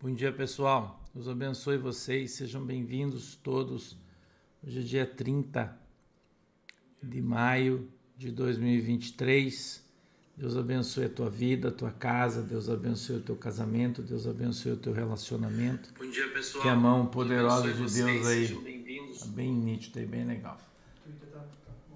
[0.00, 1.02] Bom dia, pessoal.
[1.12, 2.30] Deus abençoe vocês.
[2.32, 3.96] Sejam bem-vindos todos.
[4.64, 5.76] Hoje é dia 30
[7.02, 9.84] de maio de 2023.
[10.36, 12.42] Deus abençoe a tua vida, a tua casa.
[12.42, 14.00] Deus abençoe o teu casamento.
[14.00, 15.92] Deus abençoe o teu relacionamento.
[15.98, 16.62] Bom dia, pessoal.
[16.62, 18.06] Que a mão poderosa de vocês.
[18.06, 18.46] Deus aí.
[18.46, 19.18] Sejam bem-vindos.
[19.18, 20.60] Tá bem nítido e bem legal.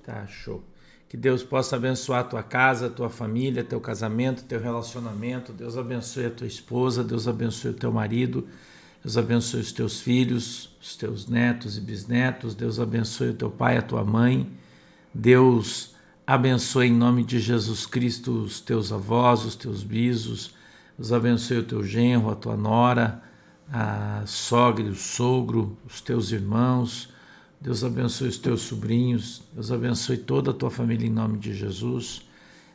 [0.02, 0.64] Tá show.
[1.12, 5.52] Que Deus possa abençoar tua casa, tua família, teu casamento, teu relacionamento.
[5.52, 8.48] Deus abençoe a tua esposa, Deus abençoe o teu marido,
[9.04, 12.54] Deus abençoe os teus filhos, os teus netos e bisnetos.
[12.54, 14.50] Deus abençoe o teu pai, a tua mãe.
[15.12, 15.94] Deus
[16.26, 20.54] abençoe em nome de Jesus Cristo os teus avós, os teus bisos.
[20.96, 23.22] Deus abençoe o teu genro, a tua nora,
[23.70, 27.11] a sogra o sogro, os teus irmãos.
[27.62, 29.40] Deus abençoe os teus sobrinhos.
[29.54, 32.22] Deus abençoe toda a tua família em nome de Jesus.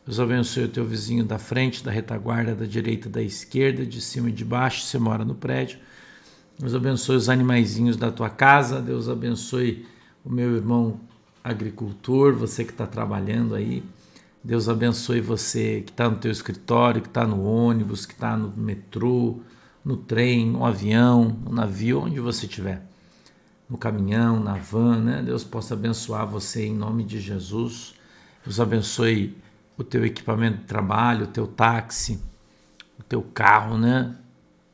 [0.05, 4.29] Deus abençoe o teu vizinho da frente, da retaguarda, da direita, da esquerda, de cima
[4.29, 4.85] e de baixo.
[4.85, 5.77] Você mora no prédio.
[6.57, 8.81] Deus abençoe os animaizinhos da tua casa.
[8.81, 9.85] Deus abençoe
[10.23, 11.01] o meu irmão
[11.43, 13.83] agricultor, você que está trabalhando aí.
[14.41, 18.53] Deus abençoe você que está no teu escritório, que está no ônibus, que está no
[18.55, 19.41] metrô,
[19.83, 22.87] no trem, no avião, no navio, onde você estiver.
[23.69, 25.21] No caminhão, na van, né?
[25.21, 27.95] Deus possa abençoar você em nome de Jesus.
[28.43, 29.37] Deus abençoe
[29.77, 32.19] o teu equipamento de trabalho, o teu táxi,
[32.97, 34.15] o teu carro, né?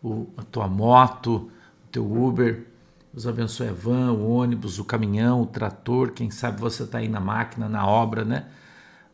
[0.02, 1.52] O, a tua moto,
[1.86, 2.68] o teu Uber.
[3.12, 6.12] Deus abençoe a van, o ônibus, o caminhão, o trator.
[6.12, 8.48] Quem sabe você está aí na máquina, na obra, né?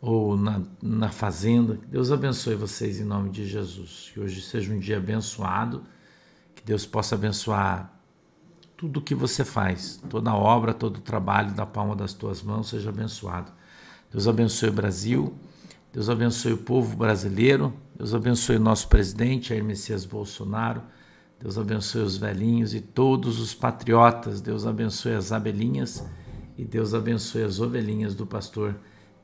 [0.01, 1.77] Ou na, na fazenda.
[1.87, 4.11] Deus abençoe vocês em nome de Jesus.
[4.13, 5.83] Que hoje seja um dia abençoado.
[6.55, 7.98] Que Deus possa abençoar
[8.79, 13.51] tudo que você faz, toda obra, todo trabalho da palma das tuas mãos seja abençoado.
[14.09, 15.33] Deus abençoe o Brasil,
[15.91, 20.81] Deus abençoe o povo brasileiro, Deus abençoe o nosso presidente, Jair Messias Bolsonaro,
[21.41, 26.01] Deus abençoe os velhinhos e todos os patriotas, Deus abençoe as abelhinhas
[26.57, 28.77] e Deus abençoe as ovelhinhas do pastor,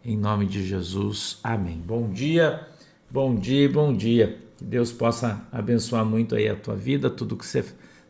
[0.03, 1.39] em nome de Jesus.
[1.41, 1.77] Amém.
[1.77, 2.67] Bom dia,
[3.09, 4.37] bom dia, bom dia.
[4.57, 7.63] Que Deus possa abençoar muito aí a tua vida, tudo que você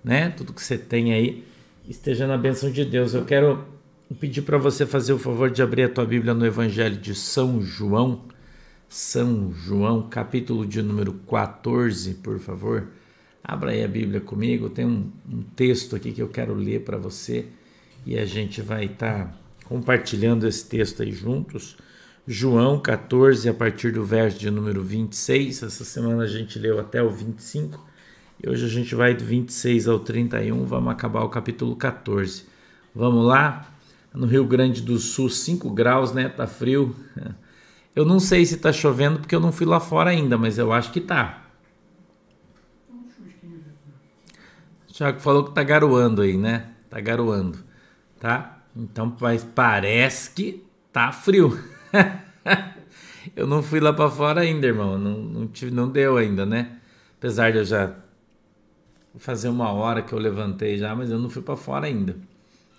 [0.06, 0.30] né?
[0.30, 1.44] Tudo que você tem aí
[1.90, 3.16] esteja na bênção de Deus.
[3.16, 3.66] Eu quero
[4.20, 7.60] pedir para você fazer o favor de abrir a tua Bíblia no Evangelho de São
[7.60, 8.22] João,
[8.88, 12.88] São João, capítulo de número 14, por favor.
[13.44, 14.70] Abra aí a Bíblia comigo.
[14.70, 17.48] Tem um, um texto aqui que eu quero ler para você
[18.06, 19.34] e a gente vai estar tá
[19.66, 21.78] compartilhando esse texto aí juntos.
[22.28, 25.64] João 14, a partir do verso de número 26.
[25.64, 27.95] Essa semana a gente leu até o 25
[28.44, 32.46] e hoje a gente vai do 26 ao 31, vamos acabar o capítulo 14.
[32.94, 33.70] Vamos lá?
[34.14, 36.30] No Rio Grande do Sul, 5 graus, né?
[36.30, 36.96] Tá frio.
[37.96, 40.74] Eu não sei se tá chovendo porque eu não fui lá fora ainda, mas eu
[40.74, 41.46] acho que tá.
[44.90, 46.72] O Thiago falou que tá garoando aí, né?
[46.90, 47.58] Tá garoando,
[48.20, 48.60] tá?
[48.76, 51.58] Então, mas parece que tá frio.
[53.34, 54.98] eu não fui lá para fora ainda, irmão.
[54.98, 56.78] Não, não, tive, não deu ainda, né?
[57.18, 57.96] Apesar de eu já
[59.18, 62.16] fazer uma hora que eu levantei já, mas eu não fui para fora ainda,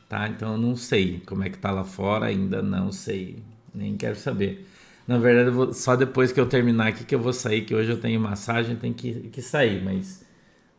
[0.08, 0.28] tá?
[0.28, 3.42] Então eu não sei como é que tá lá fora, ainda não sei,
[3.74, 4.66] nem quero saber.
[5.06, 7.90] Na verdade, vou, só depois que eu terminar aqui que eu vou sair, que hoje
[7.92, 10.24] eu tenho massagem, tem que, que sair, mas,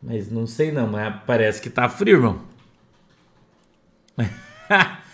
[0.02, 2.40] mas não sei não, mas parece que tá frio, irmão.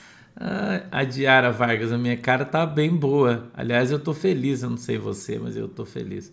[0.90, 3.50] a Diara Vargas, a minha cara tá bem boa.
[3.54, 6.32] Aliás, eu tô feliz, eu não sei você, mas eu tô feliz.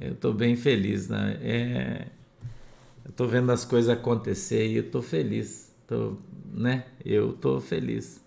[0.00, 1.38] Eu tô bem feliz, né?
[1.42, 2.06] É,
[3.10, 5.74] eu tô vendo as coisas acontecer e eu tô feliz.
[5.84, 6.16] Tô,
[6.54, 6.84] né?
[7.04, 8.24] Eu tô feliz.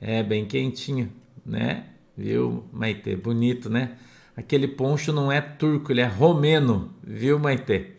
[0.00, 1.12] É bem quentinho,
[1.44, 1.84] né?
[2.16, 3.14] Viu, Maite?
[3.14, 3.98] Bonito, né?
[4.34, 7.92] Aquele poncho não é turco, ele é romeno, viu, Maite?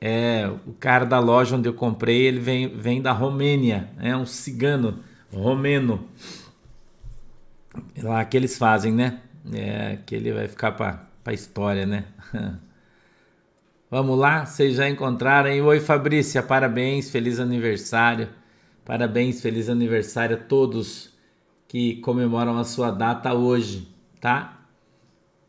[0.00, 4.24] É, o cara da loja onde eu comprei, ele vem, vem da Romênia, é um
[4.24, 6.08] cigano romeno.
[8.02, 9.20] Lá que eles fazem, né?
[9.52, 12.06] É, que ele vai ficar para a história, né?
[13.92, 15.60] Vamos lá, vocês já encontraram, hein?
[15.60, 18.30] Oi, Fabrícia, parabéns, feliz aniversário.
[18.86, 21.12] Parabéns, feliz aniversário a todos
[21.68, 24.66] que comemoram a sua data hoje, tá?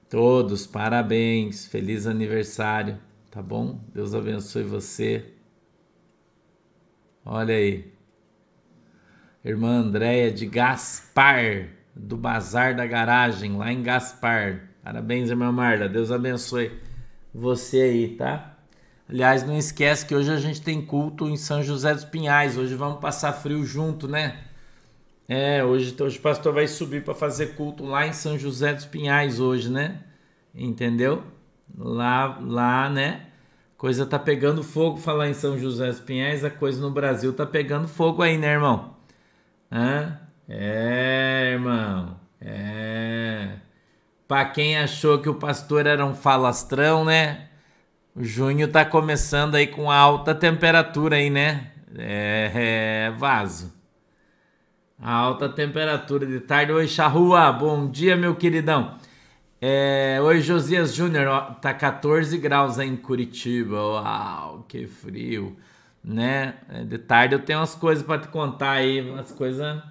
[0.10, 3.00] Todos, parabéns, feliz aniversário,
[3.32, 3.80] tá bom?
[3.94, 5.24] Deus abençoe você.
[7.24, 7.94] Olha aí.
[9.42, 14.68] Irmã Andréia de Gaspar, do Bazar da Garagem, lá em Gaspar.
[14.84, 15.88] Parabéns, irmã Marda.
[15.88, 16.83] Deus abençoe
[17.34, 18.58] você aí, tá?
[19.10, 22.58] Aliás, não esquece que hoje a gente tem culto em São José dos Pinhais.
[22.58, 24.40] Hoje vamos passar frio junto, né?
[25.28, 28.86] É, hoje, hoje o pastor vai subir para fazer culto lá em São José dos
[28.86, 30.02] Pinhais hoje, né?
[30.54, 31.24] Entendeu?
[31.78, 33.28] Lá, lá, né?
[33.78, 37.46] Coisa tá pegando fogo, falar em São José dos Pinhais, a coisa no Brasil tá
[37.46, 38.96] pegando fogo aí, né, irmão?
[39.72, 40.20] Hã?
[40.48, 42.20] É, irmão.
[42.40, 43.43] É.
[44.28, 47.50] Pra quem achou que o pastor era um falastrão, né?
[48.16, 51.72] O junho tá começando aí com alta temperatura aí, né?
[51.98, 52.52] É,
[53.10, 53.74] é vaso.
[55.02, 56.72] Alta temperatura de tarde.
[56.72, 57.52] Oi, Charrua.
[57.52, 58.98] Bom dia, meu queridão.
[59.60, 61.56] É, oi, Josias Júnior.
[61.62, 63.76] Tá 14 graus aí em Curitiba.
[63.76, 65.58] Uau, que frio.
[66.04, 66.56] Né?
[66.70, 69.02] É, de tarde eu tenho umas coisas para te contar aí.
[69.02, 69.82] Umas coisas.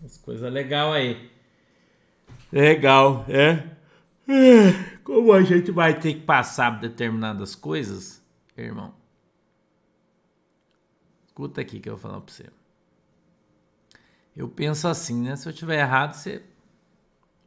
[0.00, 1.30] Umas coisas legais aí.
[2.52, 3.76] Legal, é?
[5.04, 8.22] Como a gente vai ter que passar determinadas coisas,
[8.56, 8.94] irmão?
[11.26, 12.46] Escuta aqui que eu vou falar para você.
[14.36, 15.36] Eu penso assim, né?
[15.36, 16.42] Se eu tiver errado, você.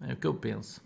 [0.02, 0.82] É o que eu penso.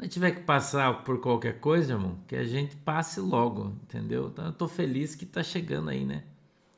[0.00, 4.28] Se tiver que passar por qualquer coisa, irmão, que a gente passe logo, entendeu?
[4.28, 6.24] Então eu tô feliz que tá chegando aí, né?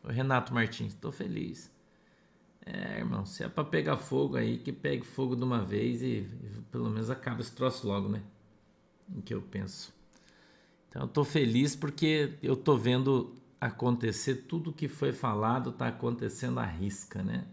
[0.03, 1.71] O Renato Martins, tô feliz.
[2.65, 6.07] É, irmão, se é pra pegar fogo aí, que pegue fogo de uma vez e,
[6.07, 8.23] e pelo menos acaba esse troço logo, né?
[9.15, 9.93] O que eu penso.
[10.89, 16.61] Então eu tô feliz porque eu tô vendo acontecer tudo que foi falado, tá acontecendo
[16.61, 17.47] à risca, né?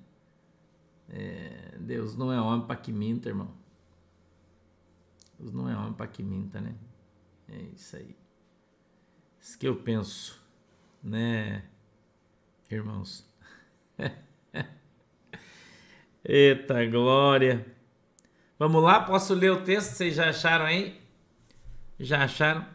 [1.09, 3.51] É, Deus não é homem para que minta, irmão.
[5.39, 6.75] Deus não é homem para que minta, né?
[7.47, 8.15] É isso aí.
[9.39, 10.39] Isso que eu penso,
[11.01, 11.63] né,
[12.69, 13.27] irmãos?
[16.23, 17.65] Eita glória!
[18.57, 19.93] Vamos lá, posso ler o texto?
[19.93, 20.99] Vocês já acharam aí?
[21.97, 22.65] Já acharam?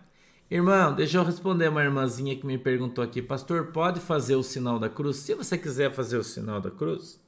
[0.51, 4.79] Irmão, deixa eu responder uma irmãzinha que me perguntou aqui, pastor, pode fazer o sinal
[4.79, 5.17] da cruz?
[5.17, 7.21] Se você quiser fazer o sinal da cruz,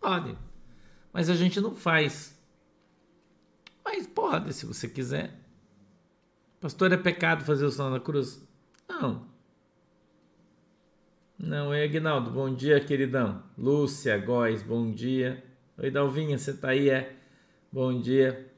[0.00, 0.38] pode.
[1.12, 2.38] Mas a gente não faz.
[3.84, 5.34] Mas pode, se você quiser.
[6.60, 8.40] Pastor, é pecado fazer o sinal da cruz?
[8.88, 9.26] Não.
[11.38, 13.42] Não, é Aguinaldo, bom dia, queridão.
[13.58, 15.44] Lúcia, Góis, bom dia.
[15.76, 17.16] Oi, Dalvinha, você tá aí, é?
[17.70, 18.50] Bom dia.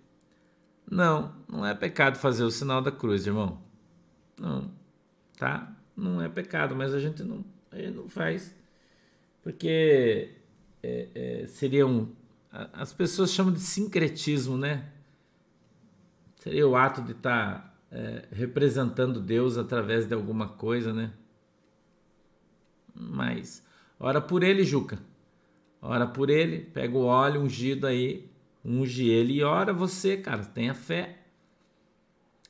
[0.90, 3.60] Não, não é pecado fazer o sinal da cruz, irmão.
[4.38, 4.70] Não,
[5.36, 5.76] tá?
[5.96, 8.54] Não é pecado, mas a gente não, a gente não faz.
[9.42, 10.36] Porque
[10.82, 12.12] é, é, seria um.
[12.50, 14.88] As pessoas chamam de sincretismo, né?
[16.48, 21.12] seria o ato de estar tá, é, representando Deus através de alguma coisa, né?
[22.98, 23.64] Mas,
[23.98, 24.98] ora por ele, Juca.
[25.80, 28.28] Ora por ele, pega o óleo ungido aí,
[28.64, 31.18] unge ele e ora você, cara, tenha fé.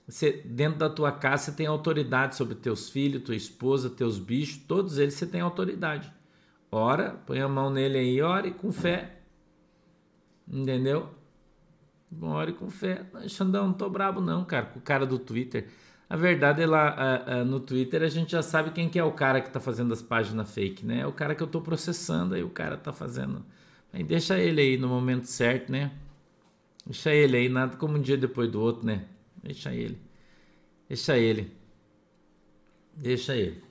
[0.06, 4.56] Você, dentro da tua casa você tem autoridade sobre teus filhos, tua esposa, teus bichos,
[4.66, 6.10] todos eles você tem autoridade.
[6.72, 9.20] Ora, põe a mão nele aí, ore com fé.
[10.50, 11.10] Entendeu?
[12.22, 13.04] Ore com fé.
[13.28, 15.68] Xandão, não tô brabo não, cara, com o cara do Twitter.
[16.10, 19.40] A verdade é lá no Twitter a gente já sabe quem que é o cara
[19.42, 21.00] que tá fazendo as páginas fake, né?
[21.00, 23.44] É o cara que eu tô processando, aí o cara tá fazendo.
[23.92, 25.92] Aí deixa ele aí no momento certo, né?
[26.86, 29.04] Deixa ele aí, nada como um dia depois do outro, né?
[29.42, 30.00] Deixa ele.
[30.88, 31.52] Deixa ele.
[32.96, 33.62] Deixa ele.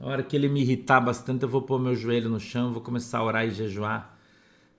[0.00, 2.82] A hora que ele me irritar bastante, eu vou pôr meu joelho no chão, vou
[2.82, 4.18] começar a orar e jejuar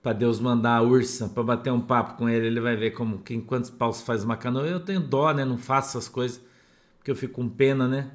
[0.02, 3.18] para Deus mandar a ursa para bater um papo com ele, ele vai ver como
[3.18, 4.66] quem quantos paus faz uma canoa.
[4.66, 5.44] Eu tenho dó, né?
[5.44, 6.40] Não faço essas coisas
[7.08, 8.10] porque eu fico com pena, né?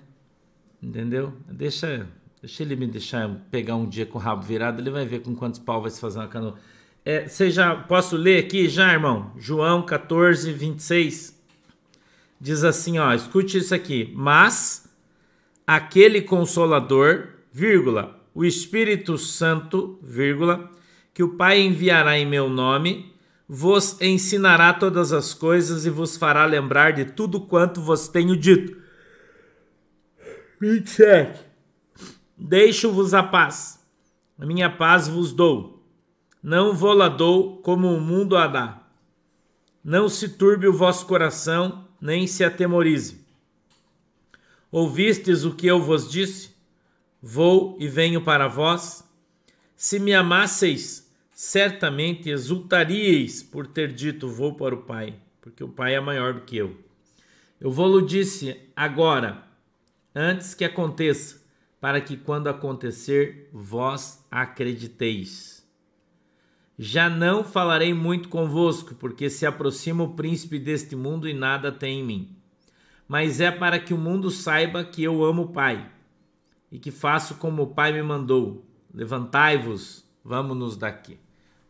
[0.81, 1.33] Entendeu?
[1.49, 2.07] Deixa,
[2.39, 5.35] deixa ele me deixar pegar um dia com o rabo virado, ele vai ver com
[5.35, 6.55] quantos pau vai se fazer uma canoa.
[7.03, 9.31] É, você já posso ler aqui já, irmão?
[9.35, 11.41] João 14, 26
[12.39, 14.13] diz assim, ó, escute isso aqui.
[14.15, 14.87] Mas
[15.65, 20.69] aquele consolador, vírgula, o Espírito Santo, vírgula,
[21.13, 23.11] que o Pai enviará em meu nome,
[23.49, 28.82] vos ensinará todas as coisas e vos fará lembrar de tudo quanto vos tenho dito.
[30.63, 31.41] 27.
[32.37, 33.85] Deixo-vos a paz,
[34.39, 35.85] a minha paz vos dou.
[36.41, 38.81] Não vou la dou como o mundo a dá.
[39.83, 43.25] Não se turbe o vosso coração, nem se atemorize.
[44.71, 46.51] Ouvistes o que eu vos disse?
[47.21, 49.03] Vou e venho para vós.
[49.75, 55.93] Se me amasseis, certamente exultaríeis por ter dito: Vou para o Pai, porque o Pai
[55.95, 56.77] é maior do que eu.
[57.59, 59.51] Eu vou-lo disse agora,
[60.15, 61.43] antes que aconteça,
[61.79, 65.67] para que quando acontecer, vós acrediteis.
[66.77, 71.99] Já não falarei muito convosco, porque se aproxima o príncipe deste mundo e nada tem
[71.99, 72.37] em mim.
[73.07, 75.91] Mas é para que o mundo saiba que eu amo o Pai
[76.71, 78.65] e que faço como o Pai me mandou.
[78.93, 81.19] Levantai-vos, vamos-nos daqui.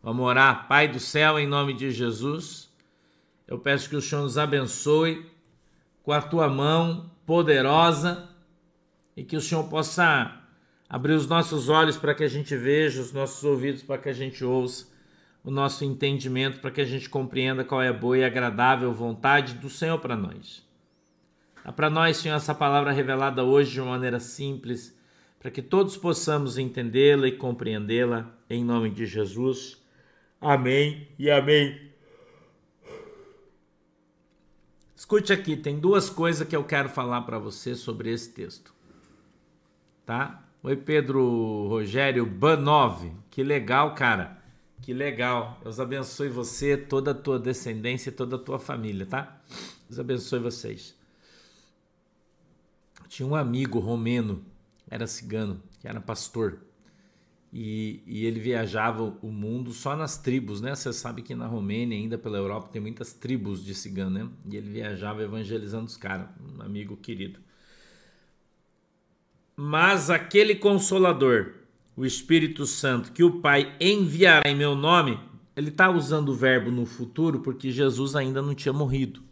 [0.02, 0.68] Vamos orar.
[0.68, 2.72] Pai do céu, em nome de Jesus,
[3.46, 5.30] Eu peço que o Senhor nos abençoe
[6.02, 8.33] com a tua mão poderosa
[9.16, 10.40] e que o Senhor possa
[10.88, 14.12] abrir os nossos olhos para que a gente veja, os nossos ouvidos para que a
[14.12, 14.86] gente ouça,
[15.42, 19.54] o nosso entendimento para que a gente compreenda qual é a boa e agradável vontade
[19.54, 20.64] do Senhor para nós.
[21.64, 24.98] Dá para nós, Senhor, essa palavra revelada hoje de uma maneira simples,
[25.38, 29.82] para que todos possamos entendê-la e compreendê-la, em nome de Jesus.
[30.40, 31.90] Amém e amém.
[34.94, 38.73] Escute aqui, tem duas coisas que eu quero falar para você sobre esse texto.
[40.04, 40.44] Tá?
[40.62, 43.10] Oi, Pedro Rogério Banov.
[43.30, 44.42] Que legal, cara.
[44.82, 45.58] Que legal.
[45.62, 49.40] Deus abençoe você, toda a tua descendência e toda a tua família, tá?
[49.88, 50.94] Deus abençoe vocês.
[53.08, 54.44] Tinha um amigo romeno,
[54.90, 56.58] era cigano, que era pastor.
[57.50, 60.74] E, e, ele viajava o mundo só nas tribos, né?
[60.74, 64.28] Você sabe que na Romênia, ainda pela Europa, tem muitas tribos de cigano, né?
[64.50, 67.38] E ele viajava evangelizando os caras, um amigo querido.
[69.56, 71.54] Mas aquele consolador,
[71.96, 75.18] o Espírito Santo, que o Pai enviará em meu nome,
[75.56, 79.22] ele está usando o verbo no futuro porque Jesus ainda não tinha morrido.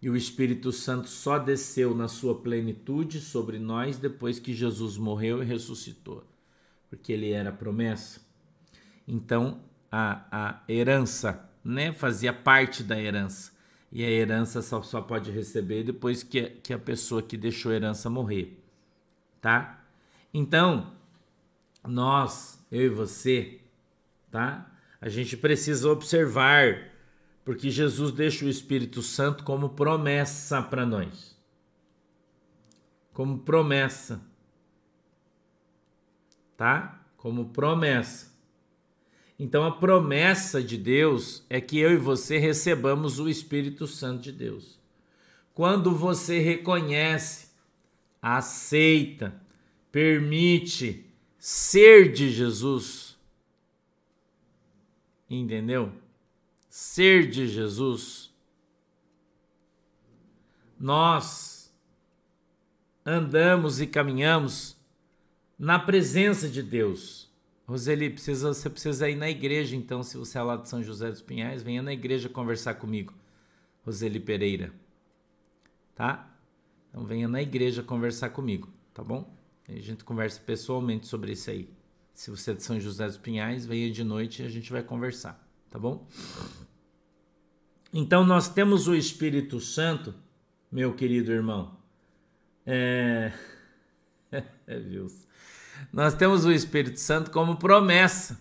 [0.00, 5.42] E o Espírito Santo só desceu na sua plenitude sobre nós depois que Jesus morreu
[5.42, 6.24] e ressuscitou
[6.92, 8.20] porque ele era promessa.
[9.08, 13.50] Então, a, a herança né, fazia parte da herança.
[13.90, 17.76] E a herança só, só pode receber depois que, que a pessoa que deixou a
[17.76, 18.61] herança morrer.
[19.42, 19.84] Tá?
[20.32, 20.94] Então,
[21.86, 23.60] nós, eu e você,
[24.30, 24.72] tá?
[24.98, 26.90] A gente precisa observar,
[27.44, 31.36] porque Jesus deixa o Espírito Santo como promessa para nós.
[33.12, 34.32] Como promessa
[36.62, 37.04] tá?
[37.16, 38.32] Como promessa.
[39.36, 44.30] Então a promessa de Deus é que eu e você recebamos o Espírito Santo de
[44.30, 44.78] Deus.
[45.52, 47.48] Quando você reconhece,
[48.22, 49.34] aceita,
[49.90, 51.04] permite
[51.36, 53.18] ser de Jesus,
[55.28, 55.92] entendeu?
[56.70, 58.32] Ser de Jesus,
[60.78, 61.74] nós
[63.04, 64.76] andamos e caminhamos
[65.58, 67.30] na presença de Deus.
[67.66, 71.10] Roseli, precisa, você precisa ir na igreja, então, se você é lá de São José
[71.10, 73.14] dos Pinhais, venha na igreja conversar comigo,
[73.84, 74.72] Roseli Pereira.
[75.94, 76.31] Tá?
[76.92, 79.34] Então venha na igreja conversar comigo, tá bom?
[79.66, 81.66] a gente conversa pessoalmente sobre isso aí.
[82.12, 84.82] Se você é de São José dos Pinhais, venha de noite e a gente vai
[84.82, 86.06] conversar, tá bom?
[87.90, 90.14] Então nós temos o Espírito Santo,
[90.70, 91.74] meu querido irmão.
[92.66, 93.32] É,
[94.30, 95.22] é Wilson
[95.90, 98.38] nós temos o Espírito Santo como promessa.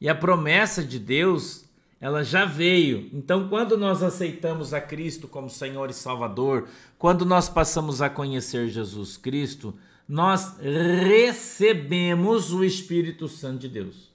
[0.00, 1.64] E a promessa de Deus,
[2.00, 3.10] ela já veio.
[3.12, 6.66] Então, quando nós aceitamos a Cristo como Senhor e Salvador,
[6.98, 9.74] quando nós passamos a conhecer Jesus Cristo,
[10.08, 14.10] nós recebemos o Espírito Santo de Deus.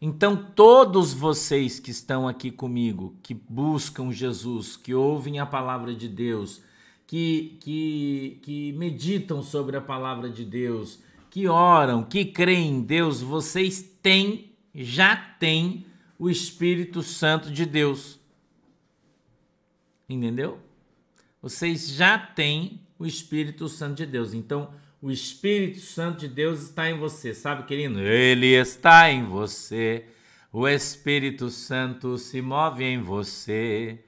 [0.00, 6.08] Então, todos vocês que estão aqui comigo, que buscam Jesus, que ouvem a palavra de
[6.08, 6.62] Deus,
[7.04, 13.20] que, que, que meditam sobre a palavra de Deus, que oram, que creem em Deus,
[13.20, 15.87] vocês têm, já têm
[16.18, 18.20] o Espírito Santo de Deus.
[20.08, 20.58] Entendeu?
[21.40, 24.34] Vocês já têm o Espírito Santo de Deus.
[24.34, 28.00] Então, o Espírito Santo de Deus está em você, sabe, querido?
[28.00, 30.04] Ele está em você.
[30.52, 34.00] O Espírito Santo se move em você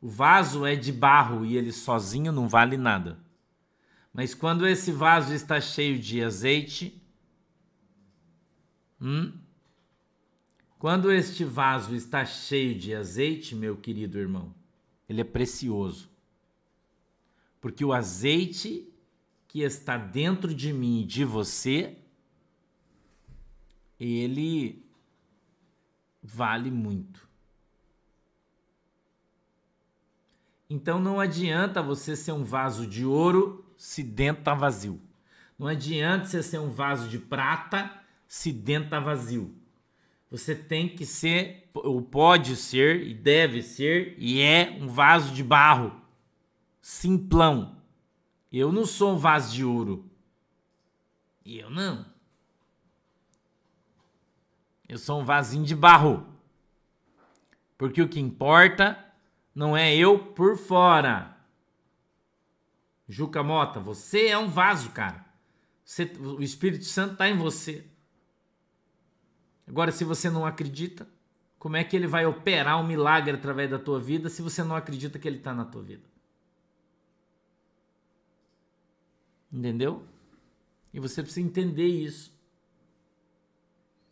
[0.01, 3.19] O vaso é de barro e ele sozinho não vale nada.
[4.13, 7.01] Mas quando esse vaso está cheio de azeite,
[8.99, 9.33] hum,
[10.85, 14.53] Quando este vaso está cheio de azeite, meu querido irmão,
[15.09, 16.07] ele é precioso.
[17.59, 18.87] Porque o azeite
[19.47, 21.97] que está dentro de mim e de você,
[23.99, 24.85] ele
[26.21, 27.27] vale muito.
[30.69, 35.01] Então não adianta você ser um vaso de ouro se dentro está vazio.
[35.57, 37.91] Não adianta você ser um vaso de prata
[38.27, 39.64] se dentro está vazio.
[40.37, 45.41] Você tem que ser, ou pode ser, e deve ser, e é um vaso de
[45.41, 46.01] barro.
[46.81, 47.81] Simplão.
[48.51, 50.11] Eu não sou um vaso de ouro.
[51.45, 52.05] Eu não.
[54.89, 56.27] Eu sou um vasinho de barro.
[57.77, 59.01] Porque o que importa
[59.55, 61.37] não é eu por fora.
[63.07, 65.25] Juca Mota, você é um vaso, cara.
[65.85, 67.89] Você, o Espírito Santo está em você.
[69.67, 71.07] Agora, se você não acredita,
[71.57, 74.75] como é que ele vai operar um milagre através da tua vida se você não
[74.75, 76.03] acredita que ele está na tua vida?
[79.51, 80.05] Entendeu?
[80.93, 82.33] E você precisa entender isso.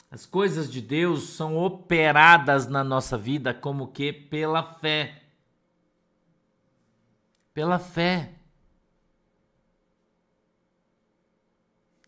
[0.09, 5.23] As coisas de Deus são operadas na nossa vida como que pela fé.
[7.53, 8.33] Pela fé.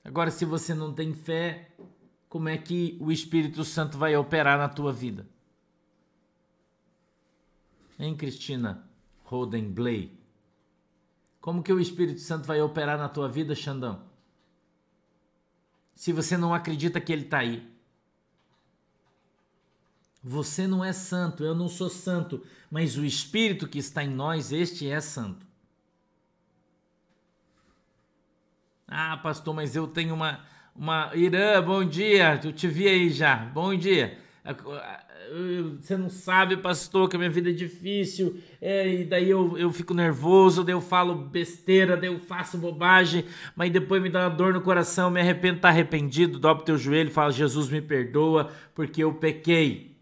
[0.03, 1.71] Agora, se você não tem fé,
[2.35, 5.25] como é que o Espírito Santo vai operar na tua vida?
[7.97, 8.85] Hein, Cristina
[9.23, 10.11] Rodenblay?
[11.39, 14.03] Como que o Espírito Santo vai operar na tua vida, Xandão?
[15.95, 17.73] Se você não acredita que ele está aí.
[20.21, 24.51] Você não é santo, eu não sou santo, mas o Espírito que está em nós,
[24.51, 25.47] este é santo.
[28.85, 30.45] Ah, pastor, mas eu tenho uma,
[30.75, 31.11] uma.
[31.15, 32.39] Irã, bom dia.
[32.43, 33.35] Eu te vi aí já.
[33.35, 34.17] Bom dia.
[35.81, 38.39] Você não sabe, pastor, que a minha vida é difícil.
[38.61, 43.25] É, e daí eu, eu fico nervoso, daí eu falo besteira, daí eu faço bobagem,
[43.55, 46.77] mas depois me dá uma dor no coração, me arrependo, tá arrependido, dobra o teu
[46.77, 49.95] joelho, fala, Jesus me perdoa, porque eu pequei.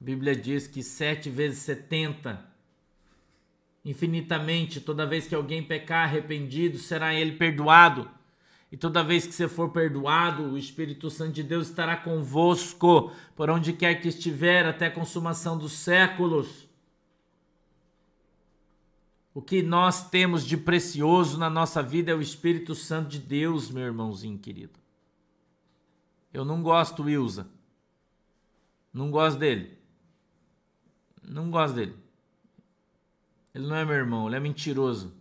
[0.00, 2.50] A Bíblia diz que sete vezes setenta
[3.84, 8.08] infinitamente, toda vez que alguém pecar arrependido, será ele perdoado.
[8.72, 13.50] E toda vez que você for perdoado, o Espírito Santo de Deus estará convosco, por
[13.50, 16.66] onde quer que estiver, até a consumação dos séculos.
[19.34, 23.70] O que nós temos de precioso na nossa vida é o Espírito Santo de Deus,
[23.70, 24.80] meu irmãozinho querido.
[26.32, 27.46] Eu não gosto, Wilza.
[28.90, 29.76] Não gosto dele.
[31.22, 31.94] Não gosto dele.
[33.54, 35.12] Ele não é meu irmão, ele é mentiroso.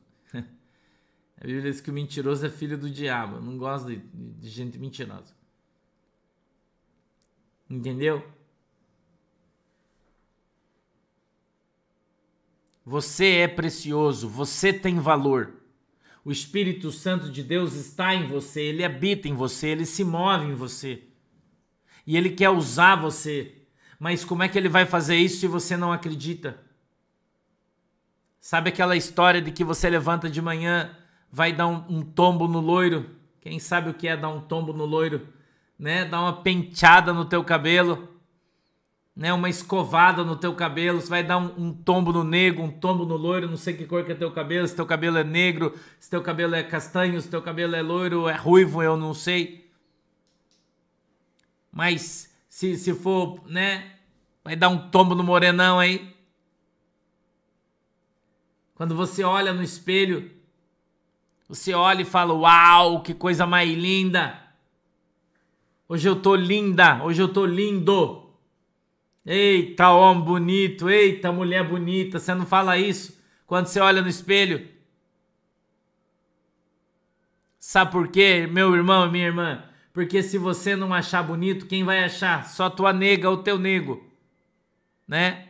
[1.42, 3.38] A Bíblia diz que o mentiroso é filho do diabo.
[3.38, 5.34] Eu não gosto de, de gente mentirosa.
[7.68, 8.24] Entendeu?
[12.86, 15.54] Você é precioso, você tem valor.
[16.24, 20.46] O Espírito Santo de Deus está em você, ele habita em você, ele se move
[20.46, 21.02] em você.
[22.06, 23.56] E ele quer usar você.
[23.98, 26.62] Mas como é que ele vai fazer isso se você não acredita?
[28.40, 30.96] Sabe aquela história de que você levanta de manhã
[31.32, 33.10] vai dar um, um, tombo no loiro.
[33.40, 35.28] Quem sabe o que é dar um tombo no loiro?
[35.80, 36.06] Né?
[36.06, 38.10] Dar uma penteada no teu cabelo,
[39.16, 39.34] né?
[39.34, 41.00] Uma escovada no teu cabelo.
[41.00, 43.50] Você vai dar um, um, tombo no negro, um tombo no loiro.
[43.50, 44.68] Não sei que cor que é teu cabelo.
[44.68, 48.28] Se teu cabelo é negro, se teu cabelo é castanho, se teu cabelo é loiro,
[48.28, 49.72] é ruivo, eu não sei.
[51.72, 53.94] Mas se, se for, né?
[54.44, 56.14] Vai dar um tombo no morenão aí.
[58.76, 60.32] Quando você olha no espelho,
[61.52, 64.42] você olha e fala: Uau, que coisa mais linda!
[65.88, 68.32] Hoje eu tô linda, hoje eu tô lindo.
[69.26, 72.20] Eita, homem bonito, eita, mulher bonita.
[72.20, 74.66] Você não fala isso quando você olha no espelho?
[77.60, 79.66] Sabe por quê, meu irmão e minha irmã?
[79.92, 82.48] Porque se você não achar bonito, quem vai achar?
[82.48, 84.10] Só tua nega ou teu nego.
[85.06, 85.50] Né?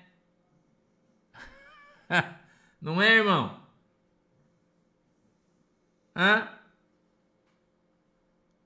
[2.81, 3.61] não é, irmão?
[6.15, 6.47] Hã?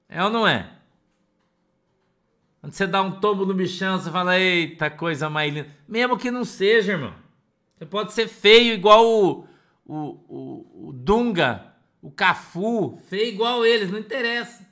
[0.10, 0.72] É ou não é?
[2.62, 5.70] Quando você dá um tombo no bichão, você fala, eita, coisa mais linda.
[5.88, 7.14] Mesmo que não seja, irmão.
[7.78, 9.48] Você pode ser feio igual o,
[9.86, 9.96] o,
[10.28, 14.65] o, o Dunga, o Cafu, feio igual eles, não interessa.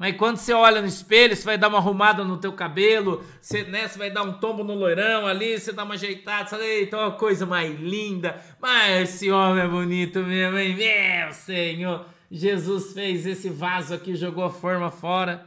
[0.00, 3.64] Mas quando você olha no espelho, você vai dar uma arrumada no teu cabelo, você,
[3.64, 6.64] né, você vai dar um tombo no loirão ali, você dá uma ajeitada, você fala,
[6.64, 10.74] eita, uma coisa mais linda, mas esse homem é bonito mesmo, hein?
[10.74, 12.06] Meu senhor!
[12.30, 15.44] Jesus fez esse vaso aqui, jogou a forma fora.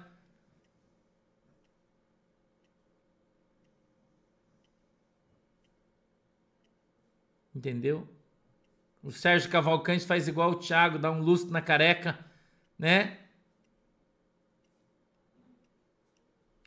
[7.56, 8.08] Entendeu?
[9.02, 12.20] O Sérgio Cavalcante faz igual o Thiago, dá um lustro na careca,
[12.78, 13.18] né?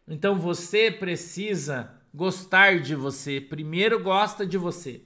[0.06, 3.40] Então você precisa gostar de você.
[3.40, 5.02] Primeiro gosta de você.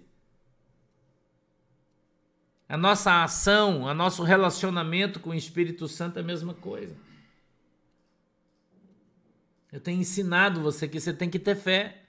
[2.68, 6.96] A nossa ação, o nosso relacionamento com o Espírito Santo é a mesma coisa.
[9.72, 12.02] Eu tenho ensinado você que você tem que ter fé.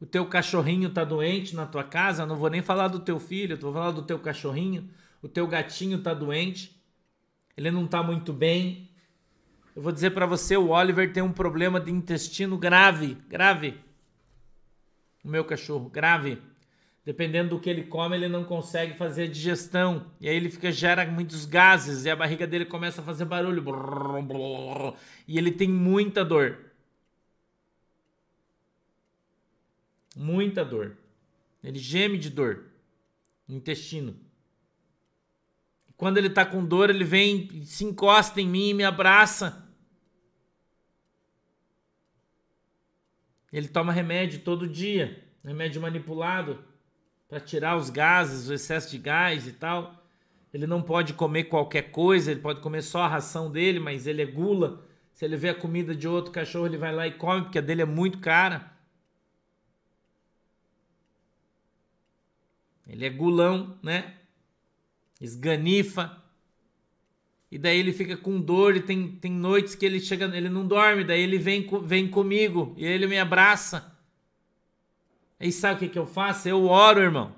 [0.00, 3.18] O teu cachorrinho tá doente na tua casa, eu não vou nem falar do teu
[3.18, 4.88] filho, eu vou falar do teu cachorrinho.
[5.22, 6.78] O teu gatinho tá doente.
[7.56, 8.90] Ele não tá muito bem.
[9.74, 13.80] Eu vou dizer para você, o Oliver tem um problema de intestino grave, grave.
[15.24, 16.40] O meu cachorro, grave.
[17.04, 20.06] Dependendo do que ele come, ele não consegue fazer a digestão.
[20.20, 23.64] E aí ele fica gera muitos gases e a barriga dele começa a fazer barulho.
[25.26, 26.58] E ele tem muita dor.
[30.16, 30.96] Muita dor.
[31.62, 32.66] Ele geme de dor
[33.48, 34.14] no intestino.
[35.96, 39.63] Quando ele tá com dor, ele vem, se encosta em mim me abraça.
[43.54, 46.64] Ele toma remédio todo dia, remédio manipulado
[47.28, 50.04] para tirar os gases, o excesso de gás e tal.
[50.52, 54.22] Ele não pode comer qualquer coisa, ele pode comer só a ração dele, mas ele
[54.22, 54.84] é gula.
[55.12, 57.60] Se ele vê a comida de outro cachorro, ele vai lá e come, porque a
[57.60, 58.72] dele é muito cara.
[62.88, 64.14] Ele é gulão, né?
[65.20, 66.23] Esganifa.
[67.54, 70.66] E daí ele fica com dor e tem, tem noites que ele chega, ele não
[70.66, 73.96] dorme, daí ele vem, vem comigo e ele me abraça.
[75.38, 76.48] Aí sabe o que, que eu faço?
[76.48, 77.32] Eu oro, irmão.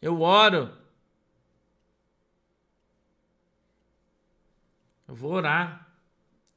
[0.00, 0.72] Eu oro.
[5.06, 5.86] Eu vou orar.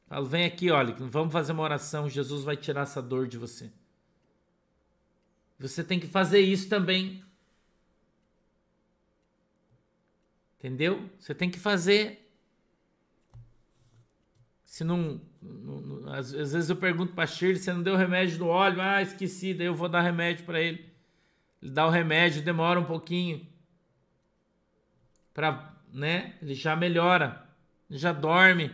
[0.07, 2.07] Falo, vem aqui, olha, vamos fazer uma oração.
[2.07, 3.69] Jesus vai tirar essa dor de você.
[5.59, 7.21] Você tem que fazer isso também.
[10.61, 11.09] Entendeu?
[11.17, 12.31] Você tem que fazer.
[14.63, 15.19] Se não.
[15.41, 18.79] não, não às, vezes eu pergunto pra Shirley, você não deu remédio no óleo?
[18.79, 20.85] Ah, esqueci, daí eu vou dar remédio para ele.
[21.63, 23.47] Ele dá o remédio, demora um pouquinho.
[25.33, 26.35] Pra, né?
[26.43, 27.43] Ele já melhora.
[27.89, 28.71] Já dorme.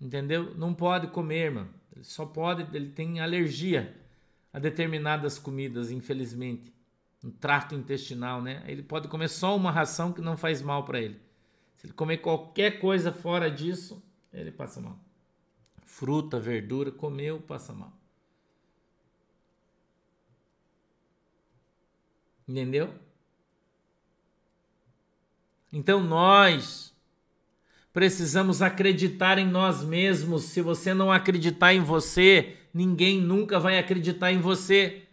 [0.00, 0.54] Entendeu?
[0.54, 1.74] Não pode comer, mano.
[1.94, 3.94] Ele só pode, ele tem alergia
[4.54, 6.77] a determinadas comidas, infelizmente
[7.24, 8.62] um trato intestinal, né?
[8.66, 11.20] Ele pode comer só uma ração que não faz mal para ele.
[11.76, 14.02] Se ele comer qualquer coisa fora disso,
[14.32, 14.98] ele passa mal.
[15.84, 17.92] Fruta, verdura, comeu, passa mal.
[22.46, 22.94] Entendeu?
[25.72, 26.96] Então nós
[27.92, 30.44] precisamos acreditar em nós mesmos.
[30.44, 35.07] Se você não acreditar em você, ninguém nunca vai acreditar em você.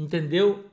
[0.00, 0.64] Entendeu?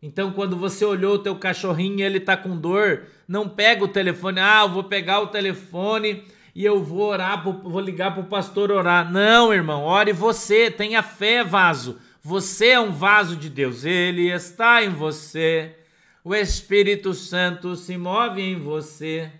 [0.00, 3.88] Então, quando você olhou o teu cachorrinho e ele tá com dor, não pega o
[3.88, 4.40] telefone.
[4.40, 6.24] Ah, eu vou pegar o telefone
[6.54, 9.12] e eu vou orar, vou ligar pro pastor orar.
[9.12, 12.00] Não, irmão, ore você, tenha fé, vaso.
[12.22, 15.76] Você é um vaso de Deus, ele está em você.
[16.24, 19.30] O Espírito Santo se move em você,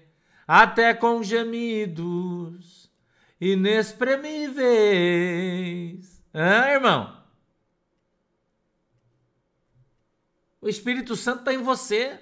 [0.46, 2.90] até com gemidos
[3.40, 6.22] inexprimíveis.
[6.34, 7.15] Ah, irmão?
[10.66, 12.20] O Espírito Santo está em você.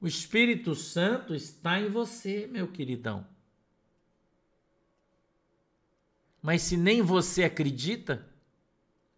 [0.00, 3.24] O Espírito Santo está em você, meu queridão.
[6.42, 8.28] Mas se nem você acredita,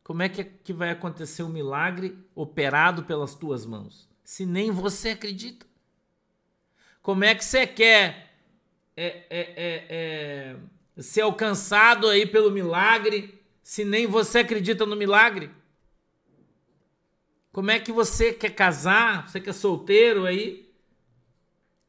[0.05, 4.07] como é que, que vai acontecer o um milagre operado pelas tuas mãos?
[4.23, 5.65] Se nem você acredita.
[7.01, 8.35] Como é que você quer
[8.95, 10.57] é, é, é,
[10.99, 13.38] é ser alcançado aí pelo milagre
[13.69, 15.51] se nem você acredita no milagre?
[17.53, 19.29] Como é que você quer casar?
[19.29, 20.73] Você que é solteiro aí?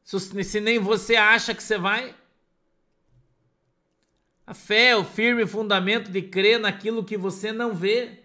[0.04, 2.14] Se nem você acha que você vai?
[4.46, 8.24] A fé é o firme fundamento de crer naquilo que você não vê.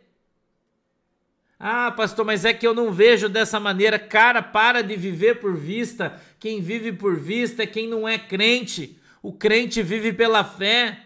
[1.57, 3.97] Ah, pastor, mas é que eu não vejo dessa maneira.
[3.97, 6.21] Cara, para de viver por vista.
[6.41, 8.99] Quem vive por vista é quem não é crente.
[9.21, 11.04] O crente vive pela fé.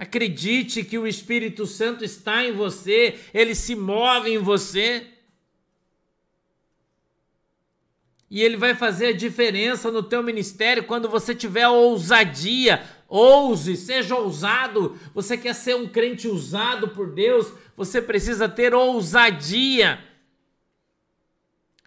[0.00, 5.06] Acredite que o Espírito Santo está em você, ele se move em você.
[8.30, 14.16] E ele vai fazer a diferença no teu ministério quando você tiver ousadia, Ouse, seja
[14.16, 14.98] ousado.
[15.14, 17.52] Você quer ser um crente usado por Deus?
[17.76, 20.02] Você precisa ter ousadia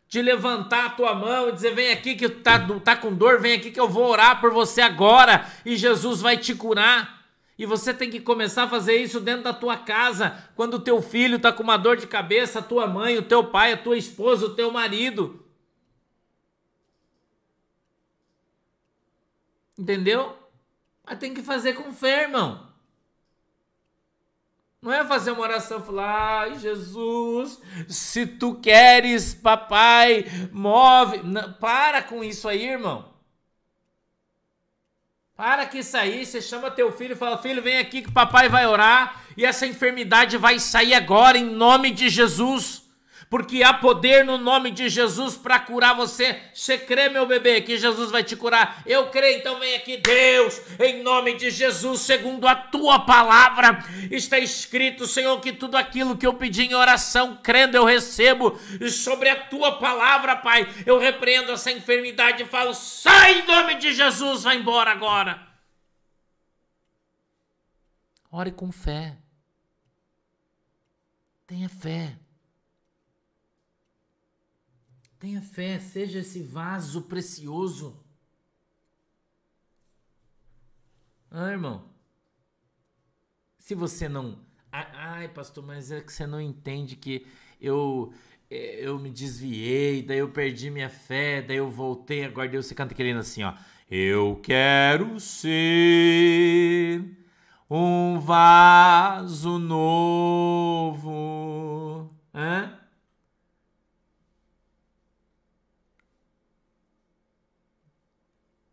[0.08, 3.54] de levantar a tua mão e dizer: Vem aqui que tá, tá com dor, vem
[3.54, 7.23] aqui que eu vou orar por você agora e Jesus vai te curar.
[7.58, 11.02] E você tem que começar a fazer isso dentro da tua casa, quando o teu
[11.02, 13.98] filho está com uma dor de cabeça, a tua mãe, o teu pai, a tua
[13.98, 15.46] esposa, o teu marido.
[19.78, 20.38] Entendeu?
[21.04, 22.72] Mas tem que fazer com fé, irmão.
[24.82, 31.24] Não é fazer uma oração e falar, ai Jesus, se tu queres, papai, move.
[31.24, 33.13] Não, para com isso aí, irmão.
[35.36, 38.48] Para que isso aí, você chama teu filho e fala, filho, vem aqui que papai
[38.48, 42.83] vai orar e essa enfermidade vai sair agora em nome de Jesus
[43.34, 46.40] porque há poder no nome de Jesus para curar você.
[46.54, 48.84] Você crê, meu bebê, que Jesus vai te curar?
[48.86, 54.38] Eu creio, então vem aqui, Deus, em nome de Jesus, segundo a tua palavra, está
[54.38, 59.30] escrito, Senhor, que tudo aquilo que eu pedi em oração, crendo, eu recebo, e sobre
[59.30, 64.44] a tua palavra, Pai, eu repreendo essa enfermidade e falo: sai em nome de Jesus,
[64.44, 65.42] vai embora agora.
[68.32, 69.18] Ore com fé.
[71.48, 72.16] Tenha fé.
[75.24, 77.98] Tenha fé, seja esse vaso precioso.
[81.32, 81.86] Ah, irmão.
[83.58, 84.38] Se você não.
[84.70, 87.26] Ai, pastor, mas é que você não entende que
[87.62, 88.14] eu
[88.52, 92.76] é, eu me desviei, daí eu perdi minha fé, daí eu voltei, agora Deus você
[92.76, 93.54] canta querendo assim, ó.
[93.90, 97.02] Eu quero ser
[97.70, 101.14] um vaso novo.
[102.34, 102.78] Hã?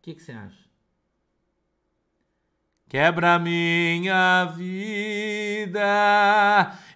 [0.11, 0.69] que, que você acha?
[2.87, 5.79] Quebra minha vida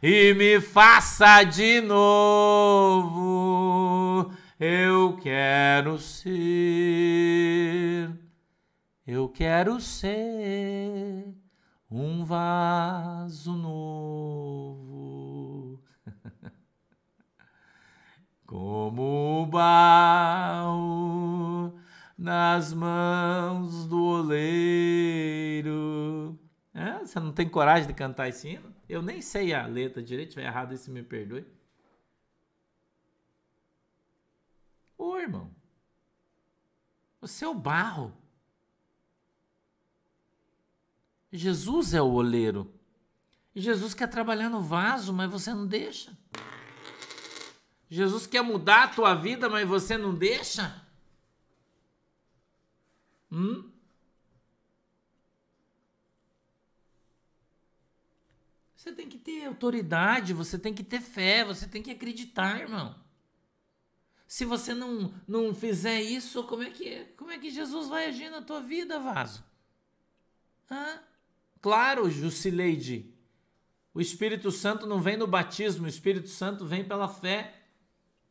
[0.03, 3.13] e me faça de novo.
[4.59, 6.29] Eu quero ser,
[9.07, 11.33] eu quero ser
[11.89, 14.61] um vaso novo.
[18.45, 21.05] Como o barro
[22.17, 25.65] nas mãos do oleiro.
[26.73, 28.73] É, você não tem coragem de cantar esse hino?
[28.87, 31.45] Eu nem sei a letra direito, se errado, isso me perdoe.
[34.97, 35.53] Ô irmão,
[37.19, 38.15] você é o barro.
[41.31, 42.73] Jesus é o oleiro.
[43.53, 46.17] Jesus quer trabalhar no vaso, mas você não deixa.
[47.89, 50.84] Jesus quer mudar a tua vida, mas você não deixa.
[53.31, 53.71] Hum?
[58.75, 62.95] Você tem que ter autoridade, você tem que ter fé, você tem que acreditar, irmão.
[64.27, 67.05] Se você não, não fizer isso, como é que é?
[67.17, 69.43] Como é que Jesus vai agir na tua vida, vaso?
[70.69, 71.01] Hã?
[71.61, 73.11] Claro, Jusileide.
[73.91, 77.55] O Espírito Santo não vem no batismo, o Espírito Santo vem pela fé.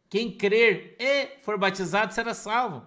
[0.09, 2.87] Quem crer e for batizado será salvo.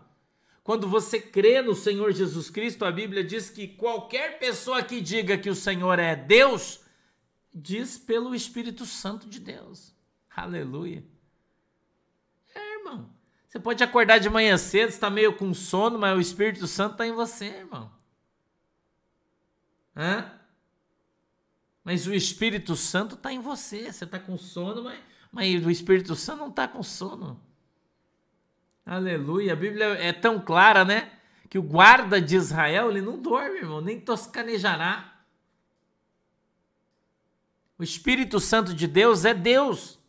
[0.67, 5.37] Quando você crê no Senhor Jesus Cristo, a Bíblia diz que qualquer pessoa que diga
[5.37, 6.81] que o Senhor é Deus,
[7.55, 9.95] diz pelo Espírito Santo de Deus.
[10.29, 11.05] Aleluia.
[12.53, 13.09] É, irmão.
[13.47, 17.07] Você pode acordar de manhã cedo, está meio com sono, mas o Espírito Santo está
[17.07, 17.89] em você, irmão.
[19.95, 20.33] Hã?
[21.81, 23.89] Mas o Espírito Santo está em você.
[23.89, 24.99] Você está com sono, mas,
[25.31, 27.46] mas o Espírito Santo não está com sono.
[28.87, 29.51] Aleluia.
[29.51, 31.11] A Bíblia é tão clara, né?
[31.49, 35.13] Que o guarda de Israel, ele não dorme, irmão, nem toscanejará.
[37.77, 39.99] O Espírito Santo de Deus é Deus.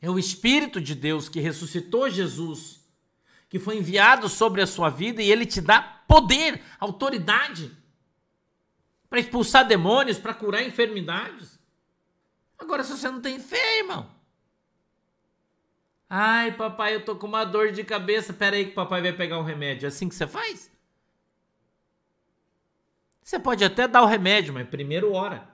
[0.00, 2.80] É o Espírito de Deus que ressuscitou Jesus,
[3.48, 7.70] que foi enviado sobre a sua vida e ele te dá poder, autoridade
[9.08, 11.56] para expulsar demônios, para curar enfermidades.
[12.58, 14.10] Agora, se você não tem fé, irmão,
[16.14, 18.34] Ai, papai, eu tô com uma dor de cabeça.
[18.34, 19.86] Pera aí que papai vai pegar um remédio.
[19.86, 20.70] É assim que você faz?
[23.22, 25.48] Você pode até dar o remédio, mas primeiro ora.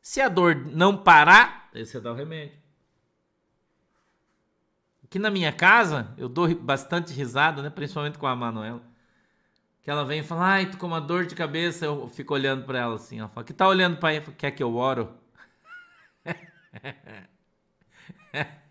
[0.00, 2.58] Se a dor não parar, aí você dá o remédio.
[5.04, 7.68] Aqui na minha casa, eu dou bastante risada, né?
[7.68, 8.82] Principalmente com a Manuela.
[9.82, 11.84] Que ela vem e fala, ai, tô com uma dor de cabeça.
[11.84, 13.18] Eu fico olhando para ela assim.
[13.18, 14.20] Ela fala, que tá olhando para aí?
[14.38, 15.14] Quer que eu oro?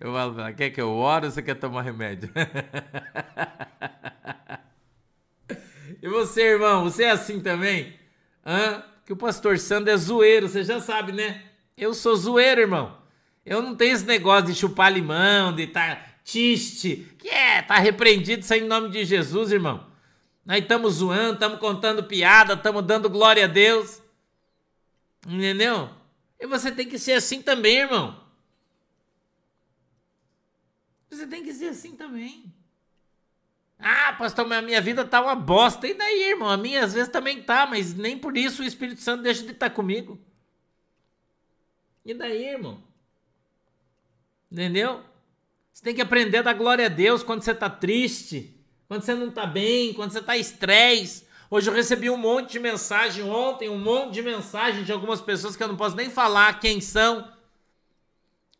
[0.00, 2.30] Eu falo, quer que eu ore ou você quer tomar remédio?
[6.02, 7.94] e você, irmão, você é assim também?
[8.44, 8.82] Hã?
[9.04, 11.42] Que o pastor Sandro é zoeiro, você já sabe, né?
[11.76, 12.96] Eu sou zoeiro, irmão.
[13.44, 18.42] Eu não tenho esse negócio de chupar limão, de tá tiste, que é, tá repreendido
[18.42, 19.86] isso aí em nome de Jesus, irmão.
[20.46, 24.02] Nós estamos zoando, estamos contando piada, estamos dando glória a Deus.
[25.26, 25.90] Entendeu?
[26.44, 28.20] E você tem que ser assim também, irmão.
[31.08, 32.52] Você tem que ser assim também.
[33.78, 35.86] Ah, pastor, mas a minha vida tá uma bosta.
[35.86, 36.50] E daí, irmão?
[36.50, 39.52] A minha às vezes também tá, mas nem por isso o Espírito Santo deixa de
[39.52, 40.20] estar comigo.
[42.04, 42.78] E daí, irmão?
[44.52, 45.02] Entendeu?
[45.72, 48.54] Você tem que aprender a dar glória a Deus quando você tá triste,
[48.86, 51.23] quando você não tá bem, quando você tá estresse.
[51.50, 55.54] Hoje eu recebi um monte de mensagem ontem, um monte de mensagem de algumas pessoas
[55.54, 57.30] que eu não posso nem falar quem são,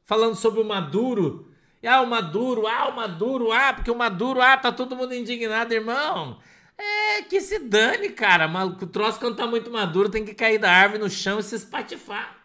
[0.05, 1.51] falando sobre o Maduro.
[1.87, 5.75] Ah, o Maduro, ah, o Maduro, ah, porque o Maduro, ah, tá todo mundo indignado,
[5.75, 6.39] irmão.
[6.77, 8.47] É, que se dane, cara.
[8.47, 11.55] O troço quando tá muito maduro tem que cair da árvore no chão e se
[11.55, 12.37] espatifar.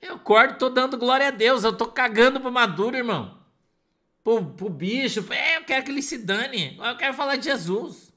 [0.00, 1.62] Eu acordo, tô dando glória a Deus.
[1.62, 3.41] Eu tô cagando pro Maduro, irmão.
[4.22, 5.26] Pro, pro bicho.
[5.32, 6.78] É, eu quero que ele se dane.
[6.78, 8.12] Eu quero falar de Jesus.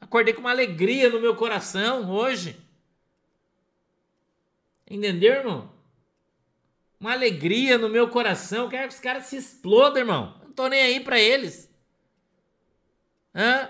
[0.00, 2.60] Acordei com uma alegria no meu coração hoje.
[4.88, 5.74] Entendeu, irmão?
[7.04, 8.64] uma alegria no meu coração.
[8.64, 10.34] Eu quero que os caras se explodam, irmão.
[10.42, 11.70] Não tô nem aí para eles.
[13.34, 13.68] Hã?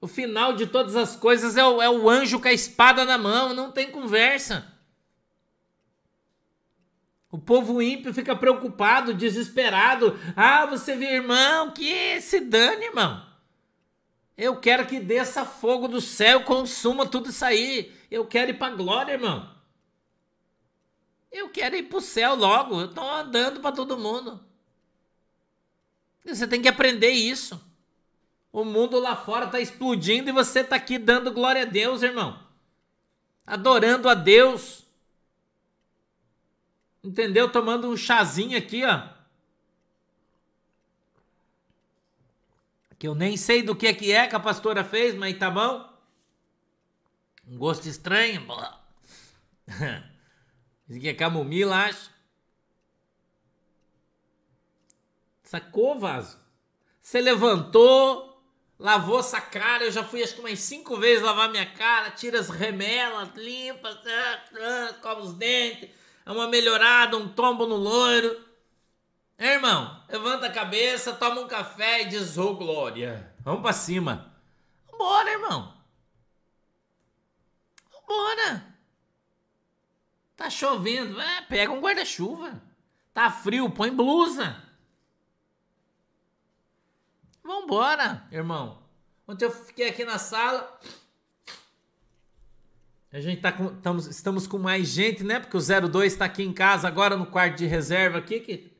[0.00, 3.16] O final de todas as coisas é o, é o anjo com a espada na
[3.16, 3.54] mão.
[3.54, 4.70] Não tem conversa.
[7.30, 10.18] O povo ímpio fica preocupado, desesperado.
[10.34, 13.26] Ah, você vê, irmão, que se dane, irmão.
[14.36, 17.92] Eu quero que desça fogo do céu, consuma tudo isso aí.
[18.10, 19.52] Eu quero ir para glória, irmão.
[21.30, 22.80] Eu quero ir pro céu logo.
[22.80, 24.40] Eu tô andando para todo mundo.
[26.24, 27.60] Você tem que aprender isso.
[28.52, 32.38] O mundo lá fora tá explodindo e você tá aqui dando glória a Deus, irmão.
[33.46, 34.84] Adorando a Deus.
[37.08, 37.50] Entendeu?
[37.50, 39.08] Tomando um chazinho aqui, ó.
[42.98, 45.50] Que eu nem sei do que é que é que a pastora fez, mas tá
[45.50, 45.90] bom.
[47.46, 48.46] Um gosto estranho.
[50.86, 52.10] Isso aqui é camomila, acho.
[55.42, 56.38] Sacou, vaso?
[57.00, 58.38] Você levantou,
[58.78, 59.84] lavou essa cara.
[59.84, 62.10] Eu já fui acho que umas cinco vezes lavar minha cara.
[62.10, 65.96] Tira as remelas, limpa, ah, ah, cova os dentes.
[66.28, 68.46] É uma melhorada, um tombo no loiro.
[69.38, 73.34] É, irmão, levanta a cabeça, toma um café e diz: Ô, oh, glória.
[73.40, 74.30] Vamos pra cima.
[74.90, 75.74] Vambora, irmão.
[77.90, 78.76] Vambora.
[80.36, 82.60] Tá chovendo, é, pega um guarda-chuva.
[83.14, 84.62] Tá frio, põe blusa.
[87.42, 88.82] Vambora, irmão.
[89.26, 90.78] Ontem eu fiquei aqui na sala.
[93.10, 95.40] A gente tá com, estamos, estamos com mais gente, né?
[95.40, 98.70] Porque o 02 está aqui em casa agora no quarto de reserva aqui, que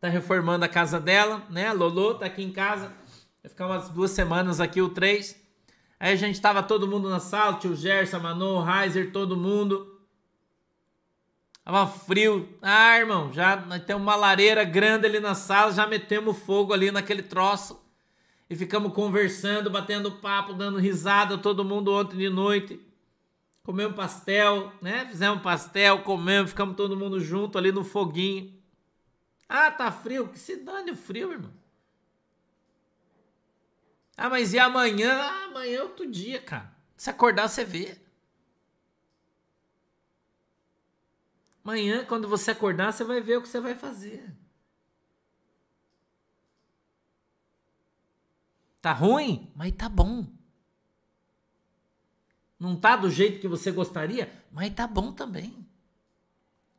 [0.00, 1.68] tá reformando a casa dela, né?
[1.68, 2.92] A Lolo tá aqui em casa.
[3.40, 5.40] Vai ficar umas duas semanas aqui, o 3.
[6.00, 10.00] Aí a gente tava todo mundo na sala, tio Gerson, Manu, Heiser, todo mundo.
[11.64, 12.48] Tava frio.
[12.60, 13.56] Ah, irmão, já
[13.86, 17.80] temos uma lareira grande ali na sala, já metemos fogo ali naquele troço.
[18.48, 22.89] E ficamos conversando, batendo papo, dando risada, todo mundo ontem de noite.
[23.62, 25.06] Comemos pastel, né?
[25.06, 28.58] Fizemos pastel, comemos, ficamos todo mundo junto ali no foguinho.
[29.48, 30.28] Ah, tá frio.
[30.28, 31.52] Que se dane o frio, irmão.
[34.16, 35.20] Ah, mas e amanhã?
[35.22, 36.74] Ah, amanhã é outro dia, cara.
[36.96, 37.98] Se acordar, você vê.
[41.64, 44.34] Amanhã, quando você acordar, você vai ver o que você vai fazer.
[48.80, 49.52] Tá ruim?
[49.54, 50.26] Mas tá bom.
[52.60, 54.30] Não tá do jeito que você gostaria?
[54.52, 55.66] Mas tá bom também.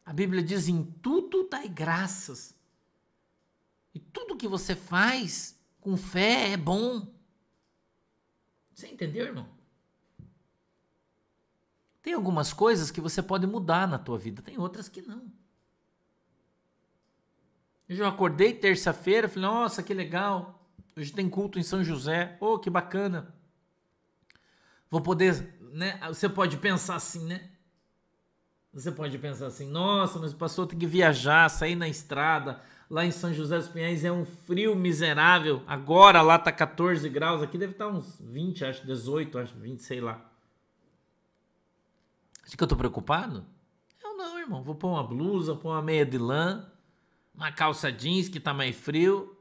[0.05, 2.55] A Bíblia diz: em tudo dai graças.
[3.93, 7.11] E tudo que você faz com fé é bom.
[8.73, 9.49] Você entendeu, irmão?
[12.01, 15.31] Tem algumas coisas que você pode mudar na tua vida, tem outras que não.
[17.87, 20.63] Eu acordei terça-feira, falei, nossa, que legal.
[20.95, 22.37] Hoje tem culto em São José.
[22.39, 23.35] Oh, que bacana.
[24.89, 25.99] Vou poder, né?
[26.07, 27.49] Você pode pensar assim, né?
[28.73, 32.61] Você pode pensar assim, nossa, mas o pastor tem que viajar, sair na estrada.
[32.89, 35.61] Lá em São José dos Pinhais é um frio miserável.
[35.67, 39.81] Agora lá tá 14 graus, aqui deve estar tá uns 20, acho, 18, acho, 20,
[39.81, 40.21] sei lá.
[42.45, 43.45] Acho que eu tô preocupado?
[44.01, 44.63] Eu não, irmão.
[44.63, 46.65] Vou pôr uma blusa, pôr uma meia de lã,
[47.35, 49.37] uma calça jeans que tá mais frio.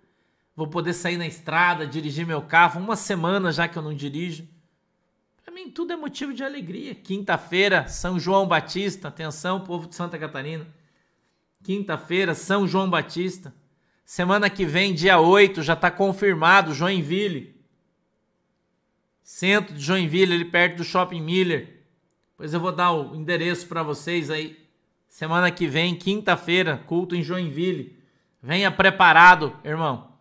[0.57, 2.81] Vou poder sair na estrada, dirigir meu carro.
[2.81, 4.47] Uma semana já que eu não dirijo.
[5.51, 6.95] Para mim, tudo é motivo de alegria.
[6.95, 9.09] Quinta-feira, São João Batista.
[9.09, 10.65] Atenção, povo de Santa Catarina.
[11.65, 13.53] Quinta-feira, São João Batista.
[14.05, 17.61] Semana que vem, dia 8, já está confirmado, Joinville.
[19.25, 21.83] Centro de Joinville, ali perto do Shopping Miller.
[22.37, 24.57] Pois eu vou dar o endereço para vocês aí.
[25.09, 27.99] Semana que vem, quinta-feira, culto em Joinville.
[28.41, 30.13] Venha preparado, irmão.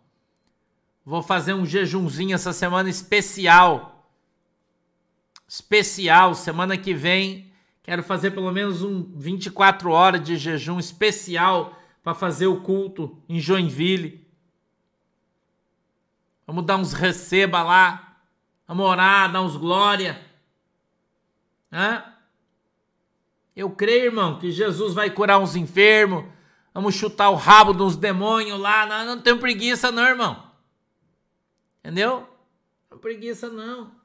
[1.04, 3.89] Vou fazer um jejumzinho essa semana especial.
[5.50, 7.52] Especial, semana que vem.
[7.82, 13.40] Quero fazer pelo menos um 24 horas de jejum especial para fazer o culto em
[13.40, 14.24] Joinville.
[16.46, 18.22] Vamos dar uns receba lá.
[18.64, 20.24] Vamos orar, dar uns glória.
[21.72, 22.04] Hã?
[23.56, 26.26] Eu creio, irmão, que Jesus vai curar uns enfermos.
[26.72, 28.86] Vamos chutar o rabo dos demônios lá.
[28.86, 30.48] Não, não tenho preguiça, não, irmão.
[31.80, 32.28] Entendeu?
[32.88, 33.99] Não preguiça, não.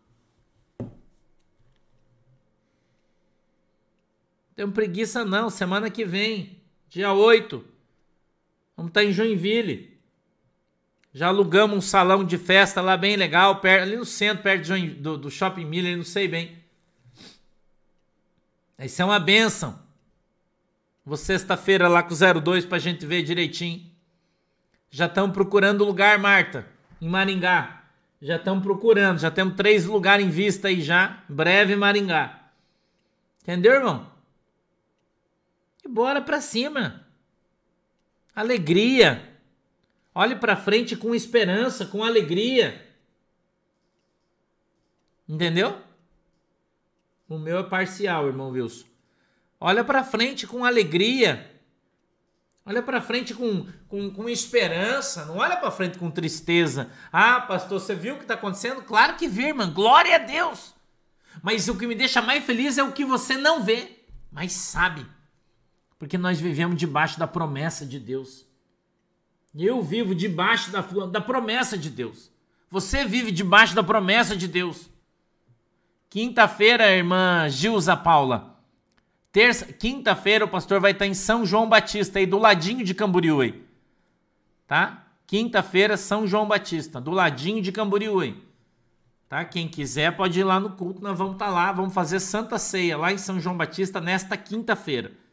[4.56, 5.49] Tenho preguiça, não.
[5.49, 7.64] Semana que vem, dia 8.
[8.78, 9.95] Vamos estar em Joinville.
[11.14, 15.18] Já alugamos um salão de festa lá bem legal, perto, ali no centro, perto do,
[15.18, 16.58] do Shopping Miller, não sei bem.
[18.80, 19.80] Isso é uma benção.
[21.06, 23.89] Vou sexta-feira lá com o 02 pra gente ver direitinho.
[24.89, 26.68] Já estamos procurando lugar, Marta,
[27.01, 27.84] em Maringá.
[28.22, 31.24] Já estamos procurando, já temos três lugares em vista aí já.
[31.30, 32.49] Breve Maringá.
[33.41, 34.14] Entendeu, irmão?
[35.86, 37.05] E bora pra cima.
[38.36, 39.38] Alegria.
[40.13, 42.83] Olhe para frente com esperança, com alegria.
[45.29, 45.79] Entendeu?
[47.29, 48.86] O meu é parcial, irmão Wilson.
[49.59, 51.51] Olha para frente com alegria.
[52.65, 55.25] Olha para frente com, com, com, esperança.
[55.25, 56.89] Não olha para frente com tristeza.
[57.11, 58.81] Ah, pastor, você viu o que está acontecendo?
[58.81, 59.71] Claro que vi, irmão.
[59.71, 60.73] Glória a Deus.
[61.43, 63.99] Mas o que me deixa mais feliz é o que você não vê,
[64.31, 65.05] mas sabe.
[65.97, 68.45] Porque nós vivemos debaixo da promessa de Deus.
[69.57, 72.29] Eu vivo debaixo da, da promessa de Deus.
[72.69, 74.89] Você vive debaixo da promessa de Deus.
[76.09, 78.59] Quinta-feira, irmã Gilza Paula.
[79.31, 83.53] Terça, quinta-feira o pastor vai estar em São João Batista, aí do ladinho de Camboriú.
[84.67, 85.05] Tá?
[85.27, 88.35] Quinta-feira, São João Batista, do ladinho de Camboriú.
[89.27, 89.43] Tá?
[89.43, 92.97] Quem quiser pode ir lá no culto, nós vamos estar lá, vamos fazer Santa Ceia
[92.97, 95.24] lá em São João Batista nesta quinta-feira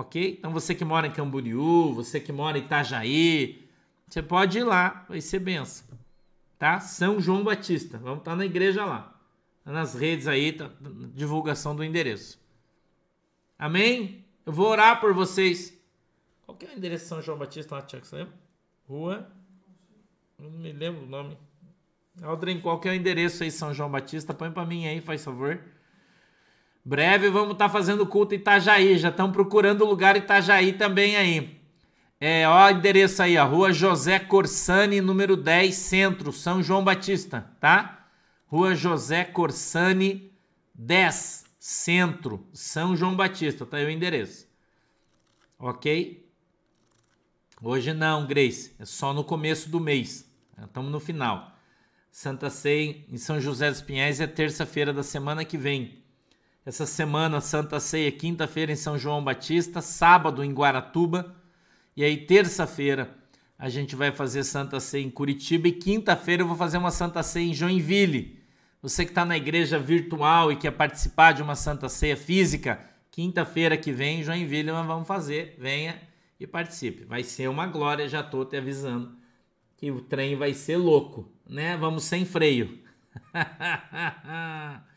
[0.00, 0.36] ok?
[0.38, 3.68] Então você que mora em Camboriú, você que mora em Itajaí,
[4.08, 5.86] você pode ir lá, vai ser benção,
[6.58, 6.80] tá?
[6.80, 9.18] São João Batista, vamos estar tá na igreja lá,
[9.64, 10.70] tá nas redes aí, tá,
[11.14, 12.40] divulgação do endereço.
[13.58, 14.24] Amém?
[14.46, 15.76] Eu vou orar por vocês.
[16.46, 18.06] Qual que é o endereço de São João Batista lá, Tiago?
[18.06, 18.34] Você lembra?
[18.88, 19.30] Rua?
[20.38, 21.36] Não me lembro o nome.
[22.22, 24.32] Aldrin, qual que é o endereço aí, São João Batista?
[24.32, 25.60] Põe para mim aí, faz favor.
[26.88, 28.96] Breve vamos estar tá fazendo culto em Itajaí.
[28.96, 31.60] Já estão procurando lugar em Itajaí também aí.
[32.18, 37.46] É, ó, o endereço aí, a Rua José Corsani, número 10, Centro, São João Batista,
[37.60, 38.08] tá?
[38.46, 40.32] Rua José Corsani,
[40.74, 44.48] 10, Centro, São João Batista, tá aí o endereço.
[45.58, 46.26] Ok?
[47.60, 50.26] Hoje não, Grace, é só no começo do mês.
[50.58, 51.54] Estamos no final.
[52.10, 55.97] Santa Ceia em São José dos Pinhais é terça-feira da semana que vem.
[56.68, 61.34] Essa semana, Santa Ceia, quinta-feira em São João Batista, sábado em Guaratuba.
[61.96, 63.08] E aí, terça-feira,
[63.58, 65.66] a gente vai fazer Santa Ceia em Curitiba.
[65.66, 68.38] E quinta-feira eu vou fazer uma Santa Ceia em Joinville.
[68.82, 72.78] Você que está na igreja virtual e quer participar de uma Santa Ceia física,
[73.10, 75.56] quinta-feira que vem em Joinville nós vamos fazer.
[75.58, 75.98] Venha
[76.38, 77.06] e participe.
[77.06, 79.16] Vai ser uma glória, já estou te avisando
[79.74, 81.78] que o trem vai ser louco, né?
[81.78, 82.78] Vamos sem freio.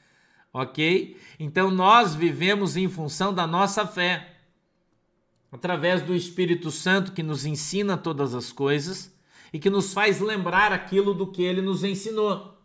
[0.53, 1.17] ok?
[1.39, 4.35] Então nós vivemos em função da nossa fé,
[5.51, 9.13] através do Espírito Santo que nos ensina todas as coisas
[9.51, 12.57] e que nos faz lembrar aquilo do que ele nos ensinou.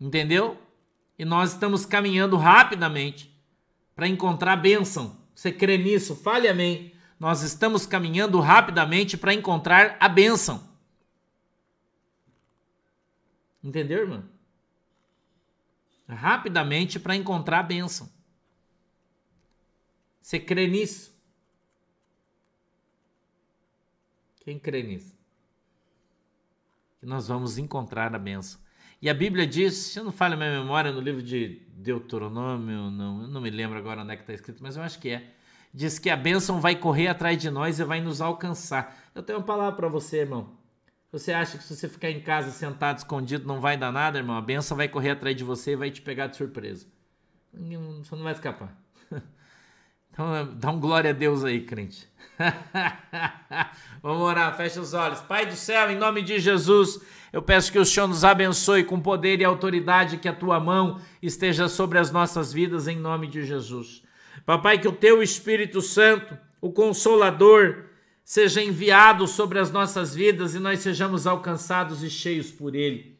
[0.00, 0.56] Entendeu?
[1.18, 3.34] E nós estamos caminhando rapidamente
[3.96, 5.16] para encontrar bênção.
[5.34, 6.14] Você crê nisso?
[6.14, 6.92] Fale amém.
[7.18, 10.68] Nós estamos caminhando rapidamente para encontrar a bênção.
[13.62, 14.37] Entendeu, irmão?
[16.08, 18.10] Rapidamente para encontrar a bênção.
[20.20, 21.16] Você crê nisso?
[24.40, 25.16] Quem crê nisso?
[27.00, 28.60] Que nós vamos encontrar a bênção.
[29.00, 32.90] E a Bíblia diz, se eu não falho a minha memória, no livro de Deuteronômio,
[32.90, 35.10] não, eu não me lembro agora onde é que está escrito, mas eu acho que
[35.10, 35.34] é.
[35.72, 38.98] Diz que a bênção vai correr atrás de nós e vai nos alcançar.
[39.14, 40.57] Eu tenho uma palavra para você, irmão.
[41.10, 44.36] Você acha que se você ficar em casa sentado escondido não vai dar nada, irmão?
[44.36, 46.86] A benção vai correr atrás de você e vai te pegar de surpresa.
[47.52, 48.76] Você não vai escapar.
[50.10, 52.08] Então dá um glória a Deus aí, crente.
[54.02, 55.20] Vamos orar, fecha os olhos.
[55.20, 57.00] Pai do céu, em nome de Jesus,
[57.32, 61.00] eu peço que o Senhor nos abençoe com poder e autoridade, que a tua mão
[61.22, 64.02] esteja sobre as nossas vidas, em nome de Jesus.
[64.44, 67.84] Papai, que o teu Espírito Santo, o Consolador,
[68.28, 73.18] seja enviado sobre as nossas vidas e nós sejamos alcançados e cheios por Ele.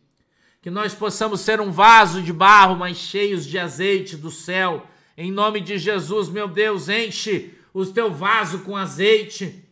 [0.60, 4.86] Que nós possamos ser um vaso de barro, mas cheios de azeite do céu.
[5.16, 9.64] Em nome de Jesus, meu Deus, enche o teu vaso com azeite.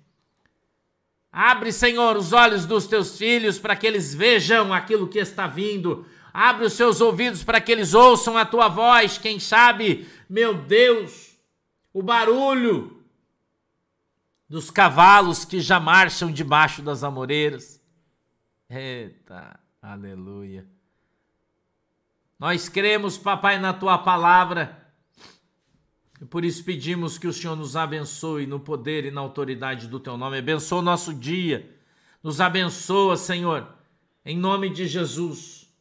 [1.30, 6.06] Abre, Senhor, os olhos dos teus filhos para que eles vejam aquilo que está vindo.
[6.32, 9.18] Abre os seus ouvidos para que eles ouçam a tua voz.
[9.18, 11.36] Quem sabe, meu Deus,
[11.92, 12.95] o barulho
[14.48, 17.82] dos cavalos que já marcham debaixo das amoreiras.
[18.68, 20.66] Eita, aleluia.
[22.38, 24.86] Nós cremos, papai, na tua palavra.
[26.20, 30.00] E por isso pedimos que o Senhor nos abençoe no poder e na autoridade do
[30.00, 30.38] teu nome.
[30.38, 31.74] Abençoa o nosso dia.
[32.22, 33.68] Nos abençoa, Senhor,
[34.24, 35.72] em nome de Jesus.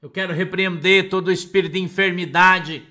[0.00, 2.86] Eu quero repreender todo espírito de enfermidade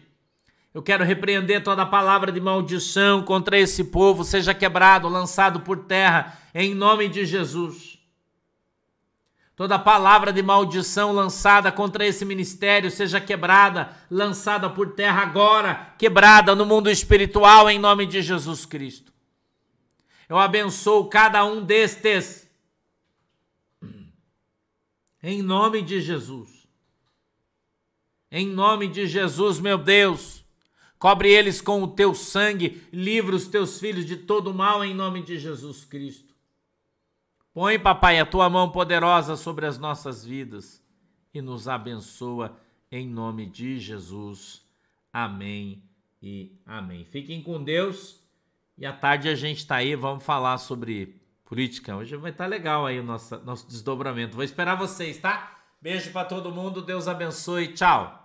[0.76, 6.38] eu quero repreender toda palavra de maldição contra esse povo, seja quebrado, lançado por terra,
[6.54, 7.98] em nome de Jesus.
[9.56, 16.54] Toda palavra de maldição lançada contra esse ministério seja quebrada, lançada por terra agora, quebrada
[16.54, 19.14] no mundo espiritual, em nome de Jesus Cristo.
[20.28, 22.52] Eu abençoo cada um destes,
[25.24, 26.68] em nome de Jesus.
[28.30, 30.35] Em nome de Jesus, meu Deus.
[31.06, 35.22] Cobre eles com o teu sangue, livra os teus filhos de todo mal em nome
[35.22, 36.34] de Jesus Cristo.
[37.54, 40.84] Põe, papai, a tua mão poderosa sobre as nossas vidas
[41.32, 42.58] e nos abençoa
[42.92, 44.66] em nome de Jesus.
[45.14, 45.84] Amém
[46.24, 47.06] e amém.
[47.06, 48.20] Fiquem com Deus
[48.76, 51.96] e à tarde a gente está aí, vamos falar sobre política.
[51.96, 54.34] Hoje vai estar tá legal aí o nosso, nosso desdobramento.
[54.34, 55.56] Vou esperar vocês, tá?
[55.80, 58.25] Beijo para todo mundo, Deus abençoe, tchau.